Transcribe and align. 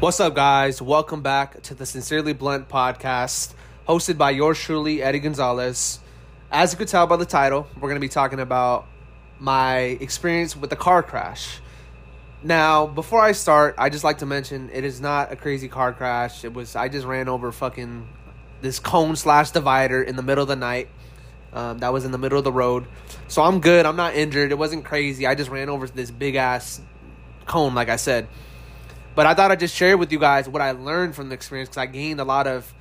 What's 0.00 0.20
up, 0.20 0.36
guys? 0.36 0.80
Welcome 0.80 1.22
back 1.22 1.60
to 1.62 1.74
the 1.74 1.84
Sincerely 1.84 2.32
Blunt 2.32 2.68
podcast, 2.68 3.52
hosted 3.88 4.16
by 4.16 4.30
yours 4.30 4.56
truly, 4.56 5.02
Eddie 5.02 5.18
Gonzalez. 5.18 5.98
As 6.52 6.72
you 6.72 6.78
could 6.78 6.86
tell 6.86 7.08
by 7.08 7.16
the 7.16 7.26
title, 7.26 7.66
we're 7.74 7.88
going 7.88 7.96
to 7.96 8.00
be 8.00 8.08
talking 8.08 8.38
about 8.38 8.86
my 9.40 9.78
experience 9.78 10.54
with 10.54 10.70
the 10.70 10.76
car 10.76 11.02
crash. 11.02 11.58
Now, 12.44 12.86
before 12.86 13.20
I 13.20 13.32
start, 13.32 13.74
I 13.76 13.88
just 13.88 14.04
like 14.04 14.18
to 14.18 14.26
mention 14.26 14.70
it 14.72 14.84
is 14.84 15.00
not 15.00 15.32
a 15.32 15.36
crazy 15.36 15.66
car 15.66 15.92
crash. 15.92 16.44
It 16.44 16.54
was 16.54 16.76
I 16.76 16.86
just 16.86 17.04
ran 17.04 17.28
over 17.28 17.50
fucking 17.50 18.08
this 18.60 18.78
cone 18.78 19.16
slash 19.16 19.50
divider 19.50 20.00
in 20.00 20.14
the 20.14 20.22
middle 20.22 20.42
of 20.42 20.48
the 20.48 20.54
night. 20.54 20.90
Um, 21.52 21.78
that 21.80 21.92
was 21.92 22.04
in 22.04 22.12
the 22.12 22.18
middle 22.18 22.38
of 22.38 22.44
the 22.44 22.52
road, 22.52 22.86
so 23.26 23.42
I'm 23.42 23.58
good. 23.58 23.84
I'm 23.84 23.96
not 23.96 24.14
injured. 24.14 24.52
It 24.52 24.58
wasn't 24.58 24.84
crazy. 24.84 25.26
I 25.26 25.34
just 25.34 25.50
ran 25.50 25.68
over 25.68 25.88
this 25.88 26.12
big 26.12 26.36
ass 26.36 26.80
cone, 27.46 27.74
like 27.74 27.88
I 27.88 27.96
said. 27.96 28.28
But 29.18 29.26
I 29.26 29.34
thought 29.34 29.50
I'd 29.50 29.58
just 29.58 29.74
share 29.74 29.98
with 29.98 30.12
you 30.12 30.20
guys 30.20 30.48
what 30.48 30.62
I 30.62 30.70
learned 30.70 31.16
from 31.16 31.28
the 31.28 31.34
experience 31.34 31.70
because 31.70 31.78
I 31.78 31.86
gained 31.86 32.20
a 32.20 32.24
lot 32.24 32.46
of 32.46 32.72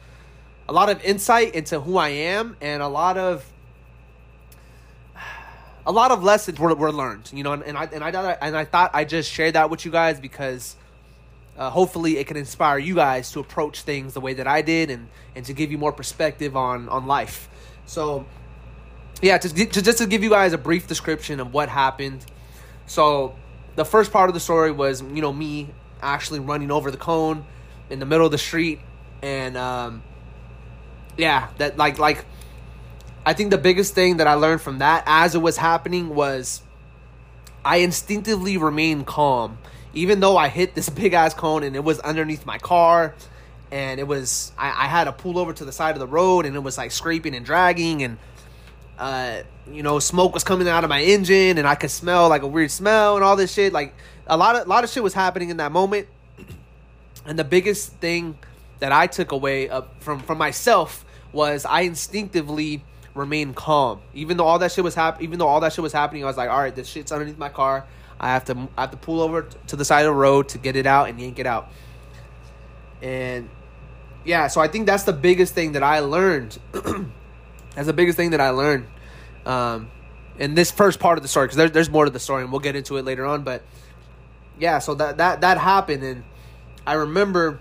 a 0.69 0.71
lot 0.71 0.87
of 0.87 1.03
insight 1.03 1.55
into 1.55 1.79
who 1.79 1.97
I 1.97 2.09
am 2.09 2.55
and 2.61 2.83
a 2.83 2.87
lot 2.87 3.17
of 3.17 3.43
a 5.87 5.91
lot 5.91 6.11
of 6.11 6.23
lessons 6.23 6.59
were, 6.59 6.75
were 6.75 6.91
learned, 6.91 7.31
you 7.33 7.41
know, 7.41 7.53
and, 7.53 7.63
and 7.63 7.75
I 7.75 7.85
and 7.85 8.03
I 8.03 8.11
thought 8.11 8.37
and 8.39 8.55
I 8.55 8.65
thought 8.65 8.91
I 8.93 9.03
just 9.03 9.31
shared 9.31 9.55
that 9.55 9.71
with 9.71 9.83
you 9.83 9.89
guys 9.89 10.19
because 10.19 10.75
uh, 11.57 11.71
hopefully 11.71 12.19
it 12.19 12.27
can 12.27 12.37
inspire 12.37 12.77
you 12.77 12.93
guys 12.93 13.31
to 13.31 13.39
approach 13.39 13.81
things 13.81 14.13
the 14.13 14.21
way 14.21 14.35
that 14.35 14.45
I 14.45 14.61
did 14.61 14.91
and 14.91 15.07
and 15.35 15.43
to 15.45 15.53
give 15.53 15.71
you 15.71 15.79
more 15.79 15.91
perspective 15.91 16.55
on 16.55 16.87
on 16.87 17.07
life. 17.07 17.49
So 17.87 18.27
yeah, 19.23 19.39
to 19.39 19.49
just 19.49 19.97
to 19.97 20.05
give 20.05 20.21
you 20.21 20.29
guys 20.29 20.53
a 20.53 20.59
brief 20.59 20.85
description 20.85 21.39
of 21.39 21.51
what 21.51 21.67
happened. 21.67 22.23
So 22.85 23.35
the 23.75 23.85
first 23.85 24.11
part 24.11 24.29
of 24.29 24.35
the 24.35 24.39
story 24.39 24.71
was 24.71 25.01
you 25.01 25.23
know 25.23 25.33
me 25.33 25.73
actually 26.01 26.39
running 26.39 26.71
over 26.71 26.91
the 26.91 26.97
cone 26.97 27.45
in 27.89 27.99
the 27.99 28.05
middle 28.05 28.25
of 28.25 28.31
the 28.31 28.37
street 28.37 28.79
and 29.21 29.57
um 29.57 30.03
yeah 31.17 31.47
that 31.57 31.77
like 31.77 31.97
like 31.97 32.25
I 33.25 33.33
think 33.33 33.51
the 33.51 33.57
biggest 33.57 33.93
thing 33.93 34.17
that 34.17 34.27
I 34.27 34.35
learned 34.35 34.61
from 34.61 34.77
that 34.77 35.03
as 35.05 35.35
it 35.35 35.39
was 35.39 35.57
happening 35.57 36.15
was 36.15 36.61
I 37.65 37.77
instinctively 37.77 38.55
remained 38.55 39.05
calm. 39.05 39.57
Even 39.93 40.21
though 40.21 40.37
I 40.37 40.47
hit 40.47 40.75
this 40.75 40.87
big 41.01 41.11
ass 41.11 41.33
cone 41.33 41.63
and 41.63 41.75
it 41.75 41.83
was 41.83 41.99
underneath 41.99 42.45
my 42.45 42.57
car 42.57 43.15
and 43.69 43.99
it 43.99 44.07
was 44.07 44.53
I, 44.57 44.67
I 44.67 44.87
had 44.87 45.05
to 45.05 45.11
pull 45.11 45.37
over 45.37 45.51
to 45.51 45.65
the 45.65 45.73
side 45.73 45.95
of 45.95 45.99
the 45.99 46.07
road 46.07 46.45
and 46.45 46.55
it 46.55 46.59
was 46.59 46.77
like 46.77 46.91
scraping 46.91 47.35
and 47.35 47.45
dragging 47.45 48.01
and 48.01 48.17
uh 48.97 49.41
you 49.71 49.83
know 49.83 49.99
smoke 49.99 50.33
was 50.33 50.43
coming 50.43 50.67
out 50.67 50.83
of 50.83 50.89
my 50.89 51.01
engine 51.01 51.57
and 51.57 51.67
I 51.67 51.75
could 51.75 51.91
smell 51.91 52.29
like 52.29 52.41
a 52.41 52.47
weird 52.47 52.71
smell 52.71 53.15
and 53.15 53.23
all 53.23 53.35
this 53.35 53.53
shit 53.53 53.73
like 53.73 53.93
a 54.25 54.37
lot 54.37 54.55
of 54.55 54.65
a 54.65 54.69
lot 54.69 54.83
of 54.83 54.89
shit 54.89 55.03
was 55.03 55.13
happening 55.13 55.49
in 55.49 55.57
that 55.57 55.71
moment 55.71 56.07
and 57.25 57.37
the 57.37 57.43
biggest 57.43 57.93
thing 57.93 58.37
that 58.79 58.91
I 58.91 59.07
took 59.07 59.31
away 59.31 59.69
from 59.99 60.19
from 60.19 60.37
myself 60.37 61.05
was 61.31 61.65
I 61.65 61.81
instinctively 61.81 62.83
remained 63.17 63.55
calm. 63.55 63.99
Even 64.13 64.37
though 64.37 64.45
all 64.45 64.59
that 64.59 64.71
shit 64.71 64.83
was 64.83 64.95
happening, 64.95 65.27
even 65.27 65.39
though 65.39 65.47
all 65.47 65.59
that 65.59 65.73
shit 65.73 65.83
was 65.83 65.91
happening, 65.91 66.23
I 66.23 66.27
was 66.27 66.37
like, 66.37 66.49
all 66.49 66.59
right, 66.59 66.75
this 66.75 66.87
shit's 66.87 67.11
underneath 67.11 67.37
my 67.37 67.49
car. 67.49 67.85
I 68.19 68.29
have 68.29 68.45
to, 68.45 68.67
I 68.77 68.81
have 68.81 68.91
to 68.91 68.97
pull 68.97 69.21
over 69.21 69.47
to 69.67 69.75
the 69.75 69.85
side 69.85 70.01
of 70.01 70.13
the 70.13 70.19
road 70.19 70.49
to 70.49 70.57
get 70.57 70.75
it 70.75 70.85
out 70.85 71.09
and 71.09 71.19
yank 71.19 71.39
it 71.39 71.45
out. 71.45 71.69
And 73.01 73.49
yeah, 74.23 74.47
so 74.47 74.61
I 74.61 74.67
think 74.67 74.85
that's 74.85 75.03
the 75.03 75.13
biggest 75.13 75.53
thing 75.53 75.73
that 75.73 75.83
I 75.83 75.99
learned. 75.99 76.57
that's 77.77 77.85
the 77.85 77.93
biggest 77.93 78.17
thing 78.17 78.31
that 78.31 78.41
I 78.41 78.49
learned 78.49 78.87
um, 79.45 79.91
in 80.39 80.55
this 80.55 80.71
first 80.71 80.99
part 80.99 81.19
of 81.19 81.21
the 81.21 81.27
story 81.27 81.45
because 81.45 81.57
there's 81.57 81.71
there's 81.71 81.89
more 81.91 82.05
to 82.05 82.11
the 82.11 82.19
story 82.19 82.41
and 82.41 82.51
we'll 82.51 82.59
get 82.59 82.75
into 82.75 82.97
it 82.97 83.05
later 83.05 83.23
on. 83.23 83.43
But 83.43 83.61
yeah, 84.59 84.79
so 84.79 84.95
that 84.95 85.17
that 85.17 85.41
that 85.41 85.59
happened 85.59 86.03
and 86.03 86.23
I 86.87 86.93
remember. 86.93 87.59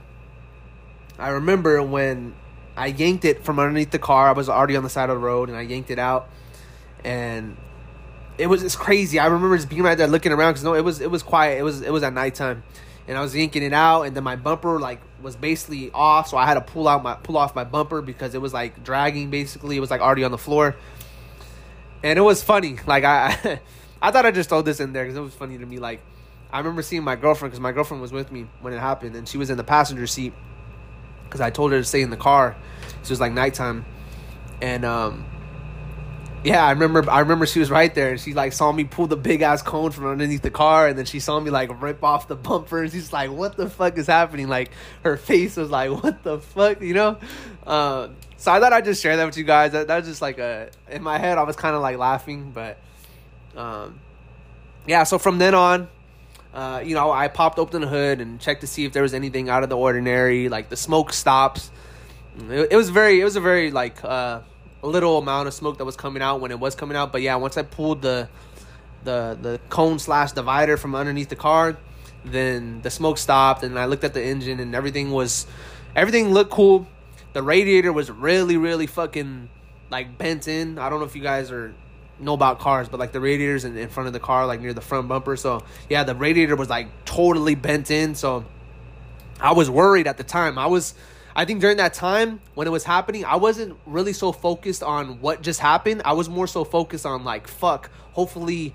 I 1.18 1.30
remember 1.30 1.82
when 1.82 2.34
I 2.76 2.86
yanked 2.86 3.24
it 3.24 3.44
from 3.44 3.58
underneath 3.58 3.90
the 3.90 3.98
car. 3.98 4.28
I 4.28 4.32
was 4.32 4.48
already 4.48 4.76
on 4.76 4.84
the 4.84 4.88
side 4.88 5.10
of 5.10 5.16
the 5.16 5.26
road, 5.26 5.48
and 5.48 5.58
I 5.58 5.62
yanked 5.62 5.90
it 5.90 5.98
out, 5.98 6.28
and 7.04 7.56
it 8.38 8.46
was 8.46 8.62
just 8.62 8.78
crazy. 8.78 9.18
I 9.18 9.26
remember 9.26 9.56
just 9.56 9.68
being 9.68 9.82
right 9.82 9.98
there 9.98 10.06
looking 10.06 10.32
around 10.32 10.52
because 10.52 10.64
no, 10.64 10.74
it 10.74 10.84
was 10.84 11.00
it 11.00 11.10
was 11.10 11.22
quiet. 11.22 11.58
It 11.58 11.62
was 11.62 11.82
it 11.82 11.92
was 11.92 12.02
at 12.02 12.12
nighttime, 12.12 12.62
and 13.08 13.16
I 13.16 13.20
was 13.20 13.34
yanking 13.34 13.62
it 13.62 13.72
out, 13.72 14.02
and 14.02 14.16
then 14.16 14.24
my 14.24 14.36
bumper 14.36 14.80
like 14.80 15.00
was 15.22 15.36
basically 15.36 15.90
off, 15.92 16.28
so 16.28 16.36
I 16.36 16.46
had 16.46 16.54
to 16.54 16.60
pull 16.60 16.88
out 16.88 17.02
my 17.02 17.14
pull 17.14 17.36
off 17.36 17.54
my 17.54 17.64
bumper 17.64 18.02
because 18.02 18.34
it 18.34 18.40
was 18.40 18.52
like 18.52 18.82
dragging. 18.82 19.30
Basically, 19.30 19.76
it 19.76 19.80
was 19.80 19.90
like 19.90 20.00
already 20.00 20.24
on 20.24 20.30
the 20.30 20.38
floor, 20.38 20.76
and 22.02 22.18
it 22.18 22.22
was 22.22 22.42
funny. 22.42 22.76
Like 22.86 23.04
I, 23.04 23.60
I 24.02 24.10
thought 24.10 24.26
I 24.26 24.30
just 24.30 24.48
throw 24.48 24.62
this 24.62 24.80
in 24.80 24.92
there 24.92 25.04
because 25.04 25.16
it 25.16 25.20
was 25.20 25.34
funny 25.34 25.58
to 25.58 25.66
me. 25.66 25.78
Like 25.78 26.00
I 26.52 26.58
remember 26.58 26.82
seeing 26.82 27.04
my 27.04 27.16
girlfriend 27.16 27.52
because 27.52 27.60
my 27.60 27.72
girlfriend 27.72 28.00
was 28.00 28.12
with 28.12 28.32
me 28.32 28.46
when 28.60 28.72
it 28.72 28.80
happened, 28.80 29.14
and 29.14 29.28
she 29.28 29.38
was 29.38 29.50
in 29.50 29.56
the 29.56 29.64
passenger 29.64 30.06
seat 30.06 30.32
because 31.24 31.40
I 31.40 31.50
told 31.50 31.72
her 31.72 31.78
to 31.78 31.84
stay 31.84 32.02
in 32.02 32.10
the 32.10 32.16
car. 32.16 32.56
So 33.02 33.08
it 33.08 33.10
was 33.10 33.20
like 33.20 33.32
nighttime, 33.32 33.84
and 34.60 34.84
um, 34.84 35.24
yeah, 36.46 36.64
I 36.64 36.70
remember. 36.70 37.10
I 37.10 37.20
remember 37.20 37.44
she 37.44 37.58
was 37.58 37.72
right 37.72 37.92
there, 37.92 38.12
and 38.12 38.20
she 38.20 38.32
like 38.32 38.52
saw 38.52 38.70
me 38.70 38.84
pull 38.84 39.08
the 39.08 39.16
big 39.16 39.42
ass 39.42 39.62
cone 39.62 39.90
from 39.90 40.06
underneath 40.06 40.42
the 40.42 40.50
car, 40.50 40.86
and 40.86 40.96
then 40.96 41.04
she 41.04 41.18
saw 41.18 41.40
me 41.40 41.50
like 41.50 41.82
rip 41.82 42.04
off 42.04 42.28
the 42.28 42.36
bumper, 42.36 42.84
and 42.84 42.92
she's 42.92 43.12
like, 43.12 43.32
"What 43.32 43.56
the 43.56 43.68
fuck 43.68 43.98
is 43.98 44.06
happening?" 44.06 44.46
Like 44.46 44.70
her 45.02 45.16
face 45.16 45.56
was 45.56 45.70
like, 45.70 45.90
"What 46.02 46.22
the 46.22 46.38
fuck," 46.38 46.80
you 46.82 46.94
know. 46.94 47.18
Uh, 47.66 48.10
so 48.36 48.52
I 48.52 48.60
thought 48.60 48.72
I'd 48.72 48.84
just 48.84 49.02
share 49.02 49.16
that 49.16 49.24
with 49.24 49.36
you 49.36 49.42
guys. 49.42 49.72
That, 49.72 49.88
that 49.88 49.96
was 49.98 50.06
just 50.06 50.22
like 50.22 50.38
a 50.38 50.70
in 50.88 51.02
my 51.02 51.18
head. 51.18 51.36
I 51.36 51.42
was 51.42 51.56
kind 51.56 51.74
of 51.74 51.82
like 51.82 51.98
laughing, 51.98 52.52
but 52.52 52.78
um, 53.56 53.98
yeah. 54.86 55.02
So 55.02 55.18
from 55.18 55.38
then 55.38 55.56
on, 55.56 55.88
uh, 56.54 56.80
you 56.84 56.94
know, 56.94 57.10
I 57.10 57.26
popped 57.26 57.58
open 57.58 57.80
the 57.80 57.88
hood 57.88 58.20
and 58.20 58.38
checked 58.38 58.60
to 58.60 58.68
see 58.68 58.84
if 58.84 58.92
there 58.92 59.02
was 59.02 59.14
anything 59.14 59.48
out 59.48 59.64
of 59.64 59.68
the 59.68 59.76
ordinary. 59.76 60.48
Like 60.48 60.68
the 60.68 60.76
smoke 60.76 61.12
stops. 61.12 61.72
It, 62.38 62.68
it 62.70 62.76
was 62.76 62.90
very, 62.90 63.20
it 63.20 63.24
was 63.24 63.34
a 63.34 63.40
very 63.40 63.72
like 63.72 64.04
uh, 64.04 64.42
little 64.86 65.18
amount 65.18 65.48
of 65.48 65.54
smoke 65.54 65.78
that 65.78 65.84
was 65.84 65.96
coming 65.96 66.22
out 66.22 66.40
when 66.40 66.50
it 66.50 66.58
was 66.58 66.74
coming 66.74 66.96
out. 66.96 67.12
But 67.12 67.22
yeah, 67.22 67.36
once 67.36 67.56
I 67.56 67.62
pulled 67.62 68.02
the 68.02 68.28
the 69.04 69.38
the 69.40 69.60
cone 69.70 69.98
slash 69.98 70.32
divider 70.32 70.76
from 70.76 70.94
underneath 70.94 71.28
the 71.28 71.36
car, 71.36 71.76
then 72.24 72.82
the 72.82 72.90
smoke 72.90 73.18
stopped, 73.18 73.62
and 73.62 73.78
I 73.78 73.86
looked 73.86 74.04
at 74.04 74.14
the 74.14 74.22
engine, 74.22 74.60
and 74.60 74.74
everything 74.74 75.10
was 75.10 75.46
everything 75.94 76.30
looked 76.30 76.50
cool. 76.50 76.86
The 77.32 77.42
radiator 77.42 77.92
was 77.92 78.10
really, 78.10 78.56
really 78.56 78.86
fucking 78.86 79.48
like 79.90 80.18
bent 80.18 80.48
in. 80.48 80.78
I 80.78 80.88
don't 80.88 81.00
know 81.00 81.06
if 81.06 81.14
you 81.16 81.22
guys 81.22 81.50
are 81.50 81.74
know 82.18 82.32
about 82.32 82.58
cars, 82.60 82.88
but 82.88 82.98
like 82.98 83.12
the 83.12 83.20
radiators 83.20 83.64
in, 83.64 83.76
in 83.76 83.88
front 83.88 84.06
of 84.06 84.12
the 84.12 84.20
car, 84.20 84.46
like 84.46 84.60
near 84.60 84.72
the 84.72 84.80
front 84.80 85.08
bumper. 85.08 85.36
So 85.36 85.64
yeah, 85.88 86.04
the 86.04 86.14
radiator 86.14 86.56
was 86.56 86.70
like 86.70 86.88
totally 87.04 87.54
bent 87.54 87.90
in. 87.90 88.14
So 88.14 88.44
I 89.40 89.52
was 89.52 89.68
worried 89.68 90.06
at 90.06 90.16
the 90.16 90.24
time. 90.24 90.58
I 90.58 90.66
was, 90.66 90.94
I 91.36 91.44
think 91.44 91.60
during 91.60 91.76
that 91.76 91.92
time 91.92 92.40
when 92.54 92.66
it 92.66 92.70
was 92.70 92.82
happening, 92.82 93.26
I 93.26 93.36
wasn't 93.36 93.76
really 93.84 94.14
so 94.14 94.32
focused 94.32 94.82
on 94.82 95.20
what 95.20 95.42
just 95.42 95.60
happened. 95.60 96.00
I 96.06 96.14
was 96.14 96.30
more 96.30 96.46
so 96.46 96.64
focused 96.64 97.04
on 97.04 97.24
like, 97.24 97.46
fuck, 97.46 97.90
hopefully 98.12 98.74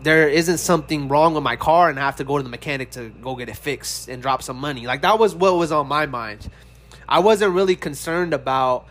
there 0.00 0.26
isn't 0.26 0.58
something 0.58 1.08
wrong 1.08 1.34
with 1.34 1.42
my 1.42 1.56
car 1.56 1.90
and 1.90 1.98
I 1.98 2.02
have 2.02 2.16
to 2.16 2.24
go 2.24 2.38
to 2.38 2.42
the 2.42 2.48
mechanic 2.48 2.92
to 2.92 3.10
go 3.10 3.36
get 3.36 3.50
it 3.50 3.56
fixed 3.56 4.08
and 4.08 4.22
drop 4.22 4.42
some 4.42 4.56
money. 4.56 4.86
Like 4.86 5.02
that 5.02 5.18
was 5.18 5.34
what 5.34 5.56
was 5.56 5.72
on 5.72 5.86
my 5.86 6.06
mind. 6.06 6.48
I 7.06 7.18
wasn't 7.18 7.52
really 7.52 7.76
concerned 7.76 8.32
about 8.32 8.86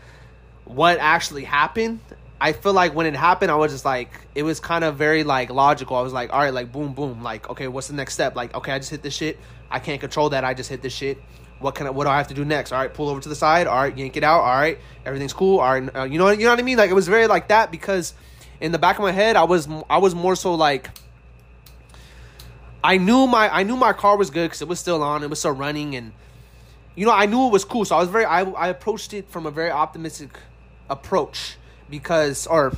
what 0.66 1.00
actually 1.00 1.46
happened. 1.46 2.00
I 2.40 2.54
feel 2.54 2.74
like 2.74 2.94
when 2.94 3.08
it 3.08 3.16
happened, 3.16 3.50
I 3.50 3.56
was 3.56 3.72
just 3.72 3.86
like, 3.86 4.12
it 4.36 4.44
was 4.44 4.60
kind 4.60 4.84
of 4.84 4.98
very 4.98 5.24
like 5.24 5.50
logical. 5.50 5.98
I 5.98 6.02
was 6.02 6.14
like, 6.14 6.32
all 6.32 6.42
right, 6.42 6.54
like 6.54 6.72
boom, 6.72 6.94
boom, 6.94 7.24
like 7.24 7.50
okay, 7.50 7.68
what's 7.68 7.88
the 7.88 7.96
next 7.96 8.14
step? 8.14 8.36
Like 8.36 8.54
okay, 8.54 8.72
I 8.72 8.78
just 8.78 8.92
hit 8.92 9.02
this 9.02 9.16
shit. 9.16 9.40
I 9.72 9.80
can't 9.80 10.00
control 10.00 10.30
that. 10.30 10.44
I 10.44 10.54
just 10.54 10.70
hit 10.70 10.84
this 10.84 10.94
shit. 10.94 11.18
What 11.64 11.76
can 11.76 11.88
I, 11.88 11.90
what 11.92 12.04
do 12.04 12.10
I 12.10 12.18
have 12.18 12.28
to 12.28 12.34
do 12.34 12.44
next? 12.44 12.72
All 12.72 12.80
right, 12.80 12.94
pull 12.94 13.10
over 13.10 13.22
to 13.22 13.30
the 13.30 13.36
side. 13.36 13.68
All 13.68 13.78
right, 13.78 13.98
yank 13.98 14.18
it 14.18 14.24
out. 14.24 14.42
All 14.42 14.56
right, 14.56 14.78
everything's 15.06 15.34
cool. 15.34 15.60
All 15.60 15.80
right, 15.80 15.96
uh, 15.96 16.04
you 16.04 16.18
know 16.18 16.30
you 16.30 16.44
know 16.44 16.50
what 16.50 16.60
I 16.60 16.64
mean? 16.64 16.78
Like 16.78 16.92
it 16.92 16.94
was 16.94 17.08
very 17.08 17.28
like 17.28 17.48
that 17.48 17.72
because 17.72 18.14
in 18.60 18.72
the 18.72 18.80
back 18.80 18.98
of 18.98 19.02
my 19.02 19.12
head, 19.12 19.36
I 19.36 19.44
was 19.44 19.68
I 19.90 19.98
was 19.98 20.14
more 20.14 20.36
so 20.36 20.54
like. 20.56 20.90
I 22.86 22.98
knew 22.98 23.28
my 23.28 23.48
I 23.48 23.64
knew 23.64 23.78
my 23.78 23.94
car 23.94 24.18
was 24.18 24.30
good 24.30 24.48
because 24.48 24.62
it 24.62 24.68
was 24.68 24.78
still 24.78 25.02
on, 25.02 25.24
it 25.24 25.30
was 25.30 25.40
still 25.40 25.54
running, 25.54 25.96
and 25.96 26.12
you 26.96 27.06
know 27.06 27.14
I 27.14 27.26
knew 27.28 27.48
it 27.48 27.52
was 27.54 27.64
cool. 27.64 27.86
So 27.86 27.96
I 27.96 28.00
was 28.00 28.10
very 28.10 28.26
I 28.26 28.42
I 28.42 28.68
approached 28.68 29.14
it 29.14 29.30
from 29.30 29.46
a 29.46 29.52
very 29.52 29.72
optimistic 29.72 30.38
approach 30.90 31.56
because 31.90 32.46
or 32.46 32.74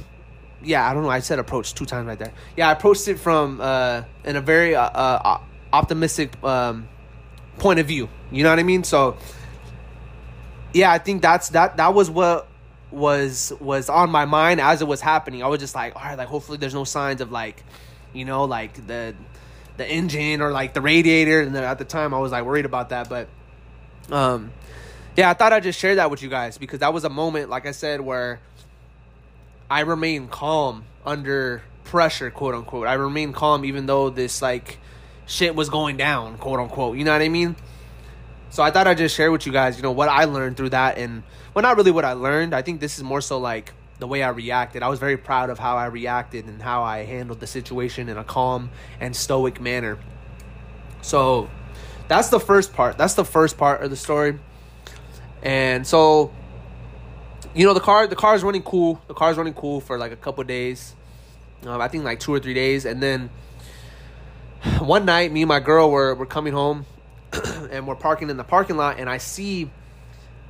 yeah, 0.64 0.88
I 0.90 0.94
don't 0.94 1.04
know. 1.04 1.10
I 1.10 1.20
said 1.20 1.40
approach 1.40 1.74
two 1.74 1.86
times 1.86 2.08
right 2.08 2.20
there. 2.20 2.34
Yeah, 2.56 2.70
I 2.70 2.74
approached 2.74 3.08
it 3.08 3.20
from 3.20 3.60
uh, 3.62 4.04
in 4.24 4.36
a 4.36 4.42
very 4.42 4.76
uh, 4.76 4.84
uh, 4.84 5.40
optimistic 5.74 6.32
um, 6.44 6.88
point 7.58 7.80
of 7.80 7.88
view. 7.88 8.10
You 8.32 8.44
know 8.44 8.50
what 8.50 8.60
I 8.60 8.64
mean? 8.64 8.84
So 8.84 9.18
yeah, 10.74 10.92
I 10.92 10.98
think 10.98 11.22
that's 11.22 11.50
that. 11.50 11.78
That 11.78 11.94
was 11.94 12.10
what 12.10 12.48
was 12.92 13.54
was 13.60 13.90
on 13.90 14.10
my 14.10 14.26
mind 14.26 14.60
as 14.60 14.82
it 14.82 14.88
was 14.88 15.02
happening. 15.02 15.44
I 15.44 15.48
was 15.48 15.60
just 15.60 15.76
like, 15.76 15.96
all 15.96 16.02
right, 16.02 16.18
like 16.18 16.28
hopefully 16.28 16.58
there's 16.58 16.74
no 16.74 16.84
signs 16.84 17.22
of 17.22 17.32
like, 17.32 17.64
you 18.14 18.26
know, 18.26 18.44
like 18.46 18.86
the 18.86 19.16
the 19.78 19.90
engine 19.90 20.42
or 20.42 20.52
like 20.52 20.74
the 20.74 20.82
radiator. 20.82 21.42
And 21.42 21.56
at 21.56 21.78
the 21.78 21.86
time, 21.86 22.14
I 22.14 22.20
was 22.20 22.32
like 22.32 22.44
worried 22.44 22.66
about 22.66 22.90
that, 22.90 23.10
but 23.10 23.30
um, 24.12 24.52
yeah, 25.16 25.30
I 25.30 25.34
thought 25.34 25.54
I'd 25.54 25.64
just 25.64 25.80
share 25.80 25.96
that 25.96 26.12
with 26.12 26.22
you 26.22 26.30
guys 26.30 26.58
because 26.58 26.80
that 26.80 26.94
was 26.94 27.04
a 27.06 27.10
moment, 27.10 27.50
like 27.50 27.66
I 27.66 27.72
said, 27.72 28.02
where 28.02 28.40
I 29.70 29.82
remain 29.82 30.28
calm 30.28 30.84
under 31.06 31.64
pressure, 31.86 32.32
quote 32.32 32.54
unquote. 32.54 32.88
I 32.88 32.94
remain 32.94 33.32
calm 33.32 33.64
even 33.66 33.86
though 33.86 34.10
this 34.10 34.42
like 34.42 34.78
shit 35.26 35.56
was 35.56 35.70
going 35.70 35.98
down, 35.98 36.38
quote 36.38 36.60
unquote. 36.60 36.98
You 36.98 37.04
know 37.04 37.14
what 37.14 37.22
I 37.22 37.30
mean? 37.30 37.56
so 38.56 38.64
I 38.64 38.72
thought 38.72 38.88
I'd 38.88 38.98
just 38.98 39.14
share 39.14 39.34
with 39.34 39.46
you 39.46 39.52
guys, 39.52 39.76
you 39.76 39.84
know, 39.84 39.92
what 39.92 40.08
I 40.08 40.24
learned 40.24 40.56
through 40.56 40.70
that. 40.70 40.98
And, 40.98 41.24
well, 41.54 41.62
not 41.62 41.76
really 41.76 41.92
what 41.92 42.06
I 42.06 42.14
learned. 42.14 42.56
I 42.56 42.62
think 42.62 42.80
this 42.80 42.98
is 42.98 43.04
more 43.04 43.20
so 43.20 43.38
like 43.38 43.74
the 44.00 44.08
way 44.08 44.24
I 44.24 44.30
reacted. 44.30 44.82
I 44.82 44.88
was 44.88 44.98
very 44.98 45.18
proud 45.18 45.50
of 45.50 45.60
how 45.60 45.76
I 45.76 45.88
reacted 45.88 46.46
and 46.46 46.62
how 46.62 46.82
I 46.82 47.04
handled 47.04 47.42
the 47.42 47.48
situation 47.48 48.08
in 48.08 48.18
a 48.18 48.24
calm 48.24 48.72
and 49.02 49.14
stoic 49.14 49.60
manner. 49.60 49.98
So 51.02 51.50
that's 52.08 52.30
the 52.30 52.40
first 52.40 52.74
part. 52.74 52.98
That's 52.98 53.16
the 53.16 53.26
first 53.26 53.58
part 53.58 53.84
of 53.84 53.90
the 53.90 53.98
story. 53.98 54.40
And 55.44 55.86
so, 55.86 56.34
you 57.54 57.66
know, 57.66 57.74
the 57.74 57.82
car 57.82 58.08
the 58.08 58.16
car 58.16 58.36
is 58.36 58.44
running 58.44 58.64
cool. 58.64 59.02
The 59.08 59.14
car 59.14 59.32
is 59.32 59.38
running 59.38 59.54
cool 59.54 59.82
for 59.82 59.98
like 59.98 60.14
a 60.14 60.18
couple 60.18 60.46
days. 60.46 60.96
Um, 61.66 61.82
I 61.82 61.90
think 61.90 62.06
like 62.06 62.22
two 62.22 62.34
or 62.34 62.40
three 62.40 62.54
days, 62.54 62.86
and 62.86 63.04
then 63.04 63.30
one 64.80 65.06
night, 65.06 65.32
me 65.32 65.42
and 65.42 65.50
my 65.50 65.60
girl 65.60 65.92
were 65.92 66.16
were 66.16 66.26
coming 66.26 66.54
home, 66.54 66.86
and 67.72 67.88
we're 67.88 67.96
parking 67.96 68.30
in 68.30 68.38
the 68.38 68.44
parking 68.44 68.78
lot, 68.78 69.00
and 69.00 69.10
I 69.10 69.18
see 69.18 69.70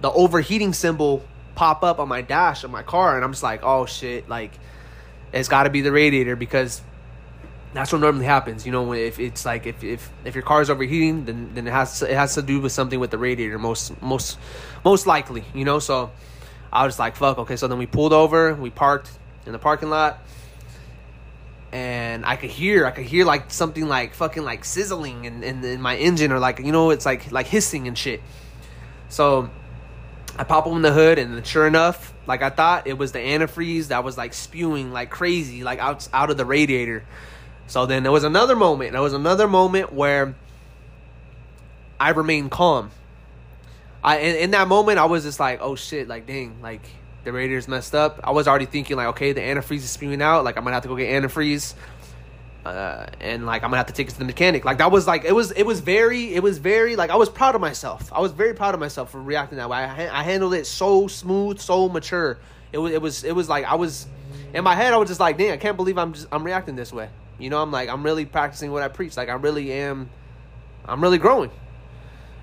the 0.02 0.12
overheating 0.12 0.74
symbol 0.74 1.24
pop 1.56 1.84
up 1.84 2.00
on 2.00 2.08
my 2.08 2.22
dash 2.22 2.64
of 2.64 2.72
my 2.72 2.84
car, 2.84 3.16
and 3.16 3.24
I'm 3.24 3.32
just 3.32 3.44
like, 3.44 3.62
oh 3.64 3.86
shit, 3.86 4.30
like 4.30 4.52
it's 5.34 5.50
got 5.50 5.64
to 5.64 5.70
be 5.70 5.82
the 5.82 5.92
radiator 5.92 6.36
because 6.36 6.82
that's 7.74 7.92
what 7.92 8.00
normally 8.00 8.26
happens. 8.26 8.66
You 8.66 8.72
know, 8.72 8.94
if 8.94 9.20
it's 9.20 9.46
like 9.46 9.66
if 9.66 9.84
if 9.84 10.10
if 10.24 10.34
your 10.34 10.44
car 10.44 10.62
is 10.62 10.70
overheating, 10.70 11.26
then 11.26 11.52
then 11.54 11.68
it 11.68 11.72
has 11.72 12.00
to, 12.00 12.10
it 12.10 12.16
has 12.16 12.36
to 12.36 12.42
do 12.42 12.62
with 12.62 12.72
something 12.72 13.00
with 13.00 13.12
the 13.12 13.18
radiator 13.18 13.60
most 13.60 14.02
most 14.02 14.38
most 14.84 15.08
likely. 15.08 15.44
You 15.54 15.66
know, 15.66 15.80
so 15.80 16.12
I 16.72 16.86
was 16.86 16.98
like, 17.00 17.16
fuck. 17.16 17.38
Okay, 17.40 17.58
so 17.58 17.68
then 17.68 17.78
we 17.78 17.86
pulled 17.86 18.14
over, 18.14 18.56
we 18.56 18.70
parked 18.70 19.10
in 19.46 19.52
the 19.52 19.60
parking 19.60 19.90
lot, 19.90 20.20
and 22.16 22.26
I 22.26 22.38
could 22.38 22.50
hear 22.50 22.86
I 22.86 22.92
could 22.92 23.06
hear 23.06 23.26
like 23.26 23.52
something 23.52 23.88
like 23.88 24.16
fucking 24.16 24.44
like 24.44 24.66
sizzling 24.66 25.26
in, 25.26 25.44
in, 25.44 25.64
in 25.64 25.82
my 25.82 25.98
engine 25.98 26.32
or 26.32 26.40
like 26.40 26.60
you 26.60 26.72
know 26.72 26.90
it's 26.90 27.06
like 27.06 27.32
like 27.32 27.46
hissing 27.46 27.88
and 27.88 27.98
shit. 27.98 28.22
So 29.10 29.50
I 30.38 30.44
pop 30.44 30.66
open 30.66 30.82
the 30.82 30.92
hood, 30.92 31.20
and 31.20 31.46
sure 31.46 31.68
enough, 31.68 32.14
like 32.26 32.42
I 32.42 32.50
thought, 32.50 32.88
it 32.88 32.98
was 32.98 33.12
the 33.12 33.20
antifreeze 33.20 33.88
that 33.88 34.04
was 34.04 34.18
like 34.18 34.34
spewing 34.34 34.92
like 34.92 35.10
crazy, 35.10 35.64
like 35.64 35.80
out 35.80 36.08
out 36.14 36.30
of 36.30 36.38
the 36.38 36.46
radiator. 36.46 37.04
So 37.68 37.86
then 37.86 38.04
there 38.04 38.12
was 38.12 38.24
another 38.24 38.56
moment. 38.56 38.94
There 38.94 39.02
was 39.02 39.14
another 39.14 39.48
moment 39.48 39.94
where 39.94 40.36
I 42.00 42.10
remained 42.10 42.52
calm. 42.52 42.92
I 44.04 44.20
in, 44.20 44.36
in 44.36 44.52
that 44.52 44.68
moment, 44.68 45.00
I 45.00 45.06
was 45.06 45.24
just 45.24 45.40
like, 45.40 45.60
oh 45.62 45.76
shit, 45.76 46.08
like 46.08 46.28
dang, 46.28 46.62
like 46.62 46.82
the 47.24 47.32
radiator's 47.32 47.68
messed 47.68 47.96
up. 47.96 48.20
I 48.24 48.32
was 48.32 48.48
already 48.48 48.66
thinking 48.66 48.98
like, 48.98 49.08
okay, 49.08 49.34
the 49.34 49.42
antifreeze 49.42 49.78
is 49.78 49.90
spewing 49.90 50.22
out. 50.22 50.44
Like 50.44 50.58
I'm 50.58 50.64
gonna 50.64 50.76
have 50.76 50.84
to 50.84 50.90
go 50.90 50.96
get 50.96 51.10
antifreeze 51.10 51.74
uh, 52.66 53.06
and 53.22 53.46
like 53.46 53.64
I'm 53.64 53.70
gonna 53.70 53.78
have 53.78 53.86
to 53.88 53.94
take 53.94 54.08
it 54.08 54.12
to 54.12 54.20
the 54.20 54.26
mechanic. 54.26 54.66
Like 54.66 54.80
that 54.80 54.92
was 54.92 55.06
like 55.06 55.24
it 55.24 55.34
was 55.34 55.52
it 55.52 55.64
was 55.64 55.80
very 55.80 56.34
it 56.34 56.42
was 56.42 56.58
very 56.58 56.96
like 56.96 57.12
I 57.12 57.16
was 57.16 57.30
proud 57.30 57.54
of 57.54 57.62
myself. 57.62 58.12
I 58.12 58.20
was 58.20 58.32
very 58.32 58.56
proud 58.56 58.74
of 58.74 58.80
myself 58.80 59.12
for 59.12 59.22
reacting 59.22 59.60
that 59.60 59.70
way. 59.70 59.78
I, 59.78 60.20
I 60.20 60.24
handled 60.24 60.56
it 60.56 60.66
so 60.66 61.08
smooth, 61.08 61.60
so 61.60 61.88
mature. 61.88 62.40
It 62.72 62.80
was 62.80 62.92
it 62.92 63.02
was 63.02 63.24
it 63.24 63.34
was 63.34 63.48
like 63.48 63.66
I 63.66 63.76
was 63.76 64.08
in 64.54 64.64
my 64.64 64.74
head. 64.74 64.94
I 64.94 64.98
was 64.98 65.10
just 65.10 65.20
like, 65.20 65.38
dang, 65.38 65.52
I 65.52 65.58
can't 65.58 65.78
believe 65.78 65.98
I'm 65.98 66.14
just 66.14 66.28
I'm 66.32 66.44
reacting 66.44 66.76
this 66.76 66.92
way. 66.92 67.10
You 67.38 67.52
know, 67.52 67.62
I'm 67.62 67.72
like 67.72 67.88
I'm 67.88 68.04
really 68.04 68.26
practicing 68.26 68.72
what 68.72 68.82
I 68.82 68.88
preach. 68.88 69.16
Like 69.16 69.30
I 69.30 69.34
really 69.34 69.72
am, 69.72 70.10
I'm 70.86 71.02
really 71.02 71.20
growing. 71.20 71.52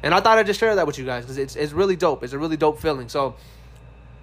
And 0.05 0.15
I 0.15 0.21
thought 0.21 0.39
I'd 0.39 0.47
just 0.47 0.61
share 0.61 0.77
that 0.77 0.87
with 0.87 0.99
you 0.99 1.05
guys 1.05 1.25
because 1.25 1.39
it's 1.39 1.57
it's 1.57 1.73
really 1.73 1.97
dope. 1.97 2.23
It's 2.23 2.33
a 2.33 2.39
really 2.39 2.57
dope 2.57 2.81
feeling. 2.81 3.09
So 3.09 3.35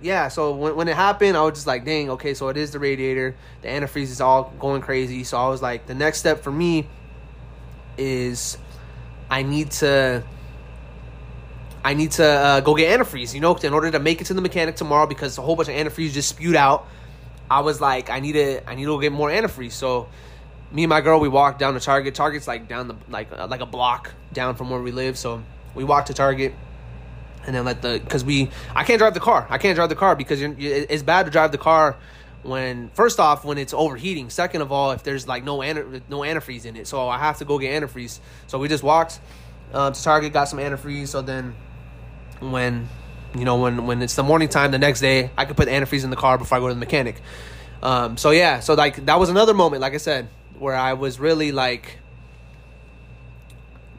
yeah, 0.02 0.30
so 0.30 0.56
when, 0.56 0.76
when 0.76 0.88
it 0.88 0.96
happened, 0.96 1.36
I 1.36 1.42
was 1.44 1.56
just 1.56 1.68
like, 1.68 1.84
dang, 1.84 2.10
okay, 2.12 2.34
so 2.34 2.48
it 2.48 2.58
is 2.58 2.72
the 2.72 2.80
radiator. 2.80 3.36
The 3.62 3.68
antifreeze 3.68 4.04
is 4.04 4.22
all 4.22 4.54
going 4.60 4.82
crazy. 4.82 5.24
So 5.24 5.38
I 5.38 5.48
was 5.50 5.62
like, 5.62 5.88
the 5.88 5.96
next 5.96 6.20
step 6.20 6.42
for 6.42 6.52
me 6.52 6.88
is 7.98 8.58
I 9.30 9.44
need 9.44 9.72
to 9.72 10.24
I 11.84 11.94
need 11.94 12.12
to 12.12 12.26
uh, 12.26 12.60
go 12.62 12.76
get 12.76 13.00
antifreeze, 13.00 13.34
you 13.34 13.40
know, 13.40 13.56
in 13.56 13.74
order 13.74 13.92
to 13.92 14.00
make 14.00 14.22
it 14.22 14.26
to 14.26 14.34
the 14.34 14.42
mechanic 14.42 14.76
tomorrow 14.76 15.06
because 15.08 15.38
a 15.38 15.42
whole 15.42 15.56
bunch 15.56 15.70
of 15.70 15.76
antifreeze 15.76 16.12
just 16.12 16.30
spewed 16.30 16.56
out. 16.56 16.86
I 17.50 17.62
was 17.62 17.82
like, 17.82 18.10
I 18.10 18.20
need 18.20 18.34
to 18.34 18.70
I 18.70 18.76
need 18.76 18.84
to 18.84 18.90
go 18.90 19.00
get 19.00 19.12
more 19.12 19.30
antifreeze. 19.30 19.74
So 19.74 20.08
me 20.72 20.84
and 20.84 20.90
my 20.90 21.02
girl, 21.02 21.20
we 21.20 21.30
walked 21.30 21.60
down 21.60 21.74
to 21.74 21.80
Target. 21.80 22.16
Target's 22.16 22.48
like 22.48 22.68
down 22.68 22.88
the 22.88 22.96
like 23.10 23.32
uh, 23.32 23.48
like 23.48 23.62
a 23.62 23.66
block 23.66 24.14
down 24.32 24.56
from 24.56 24.70
where 24.70 24.82
we 24.82 24.92
live. 24.92 25.18
So 25.18 25.44
we 25.76 25.84
walked 25.84 26.08
to 26.08 26.14
Target 26.14 26.54
and 27.50 27.56
then 27.56 27.66
let 27.66 27.82
the 27.82 28.00
because 28.04 28.24
we 28.24 28.52
I 28.76 28.84
can't 28.84 29.00
drive 29.00 29.16
the 29.16 29.20
car. 29.20 29.48
I 29.50 29.58
can't 29.58 29.76
drive 29.76 29.90
the 29.90 29.96
car 29.96 30.16
because 30.16 30.40
it's 30.40 31.02
bad 31.02 31.26
to 31.26 31.32
drive 31.32 31.52
the 31.52 31.58
car 31.58 31.98
when 32.44 32.90
first 32.90 33.20
off 33.20 33.44
when 33.44 33.58
it's 33.58 33.74
overheating. 33.74 34.30
Second 34.30 34.62
of 34.62 34.72
all, 34.72 34.92
if 34.92 35.02
there's 35.02 35.28
like 35.28 35.44
no 35.44 35.60
no 35.60 36.20
antifreeze 36.20 36.66
in 36.66 36.76
it, 36.76 36.86
so 36.86 37.10
I 37.10 37.18
have 37.18 37.40
to 37.40 37.46
go 37.46 37.58
get 37.58 37.82
antifreeze. 37.82 38.20
So 38.46 38.60
we 38.60 38.68
just 38.68 38.84
walked 38.84 39.20
um, 39.74 39.94
to 39.94 40.04
Target, 40.04 40.32
got 40.32 40.44
some 40.44 40.60
antifreeze. 40.60 41.08
So 41.08 41.24
then 41.24 41.56
when 42.40 42.88
you 43.34 43.46
know 43.46 43.56
when 43.56 43.88
when 43.88 44.04
it's 44.04 44.14
the 44.14 44.22
morning 44.22 44.48
time 44.48 44.70
the 44.70 44.78
next 44.78 45.00
day, 45.00 45.32
I 45.36 45.46
could 45.46 45.58
put 45.58 45.70
antifreeze 45.70 46.04
in 46.04 46.12
the 46.12 46.16
car 46.16 46.38
before 46.38 46.60
I 46.60 46.62
go 46.62 46.68
to 46.68 46.76
the 46.76 46.80
mechanic. 46.80 47.20
Um, 47.82 48.16
so 48.16 48.30
yeah, 48.30 48.60
so 48.60 48.76
like 48.76 49.08
that 49.08 49.20
was 49.20 49.30
another 49.30 49.56
moment, 49.56 49.82
like 49.82 49.96
I 49.96 49.98
said, 49.98 50.30
where 50.60 50.76
I 50.76 50.94
was 50.94 51.20
really 51.20 51.52
like 51.52 51.98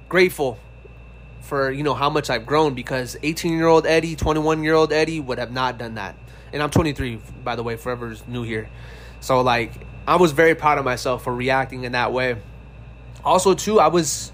grateful 0.08 0.60
for 1.40 1.70
you 1.70 1.82
know 1.82 1.94
how 1.94 2.10
much 2.10 2.30
I've 2.30 2.46
grown 2.46 2.74
because 2.74 3.16
18 3.22 3.52
year 3.52 3.66
old 3.66 3.86
Eddie, 3.86 4.16
21 4.16 4.62
year 4.62 4.74
old 4.74 4.92
Eddie 4.92 5.20
would 5.20 5.38
have 5.38 5.52
not 5.52 5.78
done 5.78 5.94
that, 5.94 6.16
and 6.52 6.62
I'm 6.62 6.70
23 6.70 7.20
by 7.44 7.56
the 7.56 7.62
way, 7.62 7.76
forever's 7.76 8.26
new 8.26 8.42
here, 8.42 8.68
so 9.20 9.40
like 9.40 9.72
I 10.06 10.16
was 10.16 10.32
very 10.32 10.54
proud 10.54 10.78
of 10.78 10.84
myself 10.84 11.24
for 11.24 11.34
reacting 11.34 11.84
in 11.84 11.92
that 11.92 12.12
way. 12.12 12.36
Also, 13.24 13.54
too, 13.54 13.78
I 13.78 13.88
was 13.88 14.32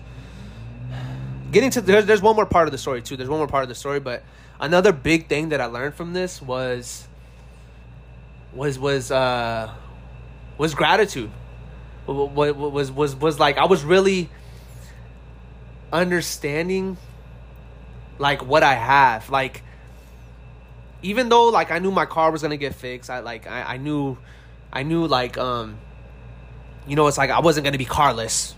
getting 1.51 1.71
to 1.71 1.81
there's 1.81 2.07
there's 2.07 2.23
one 2.23 2.37
more 2.37 2.47
part 2.47 2.69
of 2.69 2.73
the 2.73 2.79
story 2.79 3.03
too. 3.03 3.17
There's 3.17 3.29
one 3.29 3.39
more 3.39 3.49
part 3.49 3.63
of 3.63 3.69
the 3.69 3.75
story, 3.75 4.01
but 4.01 4.23
another 4.61 4.93
big 4.93 5.29
thing 5.29 5.51
that 5.51 5.61
I 5.61 5.67
learned 5.67 5.95
from 5.95 6.13
this 6.13 6.41
was 6.41 7.07
was 8.53 8.79
was 8.79 9.11
uh 9.11 9.73
was 10.59 10.75
gratitude. 10.75 11.31
Was 12.07 12.55
was 12.55 12.93
was 12.93 13.17
was 13.17 13.41
like 13.41 13.59
I 13.59 13.67
was 13.67 13.85
really 13.85 14.31
understanding 15.93 16.97
like 18.19 18.45
what 18.45 18.63
I 18.63 18.75
have. 18.75 19.31
Like 19.31 19.63
even 21.03 21.29
though 21.29 21.49
like 21.49 21.71
I 21.71 21.79
knew 21.79 21.91
my 21.91 22.07
car 22.07 22.31
was 22.31 22.43
gonna 22.43 22.57
get 22.57 22.75
fixed, 22.75 23.11
I 23.11 23.21
like 23.21 23.47
I, 23.47 23.75
I 23.75 23.77
knew 23.77 24.19
I 24.73 24.83
knew 24.83 25.07
like 25.07 25.39
um 25.39 25.79
you 26.87 26.97
know 26.97 27.07
it's 27.07 27.19
like 27.19 27.31
I 27.31 27.41
wasn't 27.41 27.65
gonna 27.65 27.79
be 27.79 27.85
carless. 27.85 28.55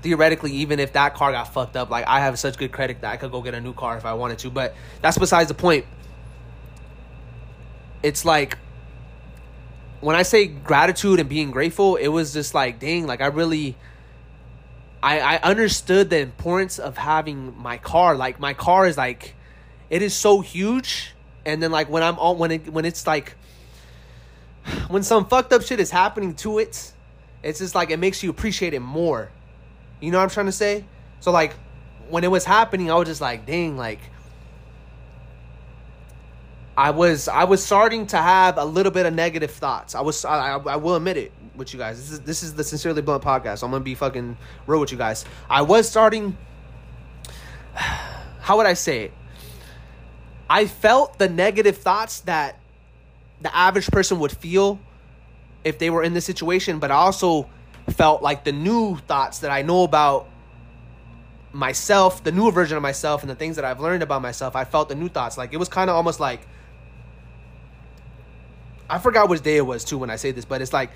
Theoretically, 0.00 0.52
even 0.52 0.78
if 0.78 0.92
that 0.92 1.14
car 1.14 1.32
got 1.32 1.52
fucked 1.52 1.76
up, 1.76 1.90
like 1.90 2.06
I 2.06 2.20
have 2.20 2.38
such 2.38 2.56
good 2.56 2.70
credit 2.70 3.00
that 3.00 3.12
I 3.12 3.16
could 3.16 3.32
go 3.32 3.42
get 3.42 3.54
a 3.54 3.60
new 3.60 3.72
car 3.72 3.96
if 3.96 4.04
I 4.04 4.14
wanted 4.14 4.38
to. 4.40 4.50
But 4.50 4.74
that's 5.02 5.18
besides 5.18 5.48
the 5.48 5.54
point. 5.54 5.86
It's 8.00 8.24
like 8.24 8.56
when 10.00 10.14
I 10.14 10.22
say 10.22 10.46
gratitude 10.46 11.18
and 11.18 11.28
being 11.28 11.50
grateful, 11.50 11.96
it 11.96 12.08
was 12.08 12.32
just 12.32 12.54
like, 12.54 12.78
dang, 12.78 13.06
like 13.06 13.20
I 13.20 13.26
really 13.26 13.76
I, 15.02 15.20
I 15.20 15.36
understood 15.38 16.10
the 16.10 16.18
importance 16.18 16.78
of 16.78 16.96
having 16.96 17.56
my 17.58 17.78
car. 17.78 18.16
Like 18.16 18.40
my 18.40 18.54
car 18.54 18.86
is 18.86 18.96
like, 18.96 19.34
it 19.90 20.02
is 20.02 20.14
so 20.14 20.40
huge. 20.40 21.14
And 21.46 21.62
then 21.62 21.70
like 21.70 21.88
when 21.88 22.02
I'm 22.02 22.18
on 22.18 22.38
when 22.38 22.50
it 22.50 22.68
when 22.72 22.84
it's 22.84 23.06
like 23.06 23.36
when 24.88 25.02
some 25.02 25.26
fucked 25.26 25.52
up 25.52 25.62
shit 25.62 25.80
is 25.80 25.90
happening 25.90 26.34
to 26.36 26.58
it, 26.58 26.92
it's 27.42 27.60
just 27.60 27.74
like 27.74 27.90
it 27.90 27.98
makes 27.98 28.22
you 28.22 28.30
appreciate 28.30 28.74
it 28.74 28.80
more. 28.80 29.30
You 30.00 30.10
know 30.10 30.18
what 30.18 30.24
I'm 30.24 30.30
trying 30.30 30.46
to 30.46 30.52
say? 30.52 30.84
So 31.20 31.30
like 31.30 31.54
when 32.08 32.24
it 32.24 32.30
was 32.30 32.44
happening, 32.44 32.90
I 32.90 32.94
was 32.94 33.08
just 33.08 33.20
like, 33.20 33.46
dang, 33.46 33.76
like 33.76 34.00
I 36.76 36.90
was 36.90 37.28
I 37.28 37.44
was 37.44 37.64
starting 37.64 38.06
to 38.08 38.16
have 38.16 38.58
a 38.58 38.64
little 38.64 38.92
bit 38.92 39.06
of 39.06 39.14
negative 39.14 39.52
thoughts. 39.52 39.94
I 39.94 40.00
was 40.00 40.24
I, 40.24 40.56
I 40.56 40.76
will 40.76 40.96
admit 40.96 41.16
it 41.16 41.32
with 41.58 41.72
you 41.72 41.78
guys. 41.78 41.98
This 41.98 42.12
is 42.12 42.20
this 42.20 42.42
is 42.42 42.54
the 42.54 42.64
sincerely 42.64 43.02
blunt 43.02 43.22
podcast. 43.22 43.58
So 43.58 43.66
I'm 43.66 43.72
gonna 43.72 43.84
be 43.84 43.94
fucking 43.94 44.36
real 44.66 44.80
with 44.80 44.92
you 44.92 44.98
guys. 44.98 45.24
I 45.50 45.62
was 45.62 45.88
starting. 45.88 46.36
How 47.74 48.56
would 48.56 48.66
I 48.66 48.74
say 48.74 49.04
it? 49.04 49.12
I 50.48 50.66
felt 50.66 51.18
the 51.18 51.28
negative 51.28 51.76
thoughts 51.76 52.20
that 52.20 52.58
the 53.42 53.54
average 53.54 53.88
person 53.88 54.18
would 54.20 54.32
feel 54.32 54.80
if 55.64 55.78
they 55.78 55.90
were 55.90 56.02
in 56.02 56.14
this 56.14 56.24
situation, 56.24 56.78
but 56.78 56.90
I 56.90 56.94
also 56.94 57.50
felt 57.90 58.22
like 58.22 58.44
the 58.44 58.52
new 58.52 58.96
thoughts 58.96 59.40
that 59.40 59.50
I 59.50 59.60
know 59.60 59.82
about 59.82 60.28
myself, 61.52 62.24
the 62.24 62.32
newer 62.32 62.50
version 62.50 62.76
of 62.76 62.82
myself, 62.82 63.22
and 63.22 63.30
the 63.30 63.34
things 63.34 63.56
that 63.56 63.64
I've 63.66 63.80
learned 63.80 64.02
about 64.02 64.22
myself. 64.22 64.56
I 64.56 64.64
felt 64.64 64.88
the 64.88 64.94
new 64.94 65.08
thoughts. 65.08 65.36
Like 65.36 65.52
it 65.52 65.58
was 65.58 65.68
kind 65.68 65.90
of 65.90 65.96
almost 65.96 66.20
like 66.20 66.40
I 68.90 68.98
forgot 68.98 69.28
which 69.28 69.42
day 69.42 69.56
it 69.56 69.66
was 69.66 69.84
too 69.84 69.98
when 69.98 70.10
I 70.10 70.16
say 70.16 70.32
this, 70.32 70.44
but 70.44 70.62
it's 70.62 70.72
like 70.72 70.90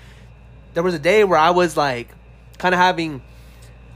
there 0.73 0.83
was 0.83 0.93
a 0.93 0.99
day 0.99 1.23
where 1.23 1.39
I 1.39 1.51
was 1.51 1.77
like 1.77 2.09
kind 2.57 2.73
of 2.73 2.79
having 2.79 3.21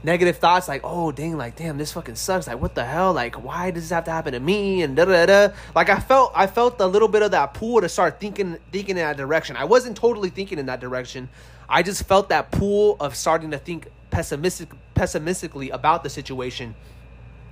negative 0.02 0.38
thoughts 0.38 0.68
like, 0.68 0.82
oh 0.84 1.10
dang, 1.12 1.36
like 1.36 1.56
damn, 1.56 1.78
this 1.78 1.92
fucking 1.92 2.14
sucks. 2.14 2.46
Like 2.46 2.60
what 2.60 2.74
the 2.74 2.84
hell? 2.84 3.12
Like 3.12 3.42
why 3.42 3.70
does 3.70 3.84
this 3.84 3.90
have 3.90 4.04
to 4.04 4.10
happen 4.10 4.32
to 4.32 4.40
me? 4.40 4.82
And 4.82 4.96
da 4.96 5.04
da 5.04 5.26
da. 5.26 5.48
Like 5.74 5.88
I 5.88 5.98
felt 5.98 6.32
I 6.34 6.46
felt 6.46 6.80
a 6.80 6.86
little 6.86 7.08
bit 7.08 7.22
of 7.22 7.32
that 7.32 7.54
pull 7.54 7.80
to 7.80 7.88
start 7.88 8.20
thinking 8.20 8.58
thinking 8.72 8.96
in 8.96 9.02
that 9.02 9.16
direction. 9.16 9.56
I 9.56 9.64
wasn't 9.64 9.96
totally 9.96 10.30
thinking 10.30 10.58
in 10.58 10.66
that 10.66 10.80
direction. 10.80 11.28
I 11.68 11.82
just 11.82 12.04
felt 12.04 12.30
that 12.30 12.50
pull 12.50 12.96
of 13.00 13.14
starting 13.14 13.50
to 13.50 13.58
think 13.58 13.88
pessimistic 14.10 14.70
pessimistically 14.94 15.70
about 15.70 16.02
the 16.02 16.10
situation. 16.10 16.74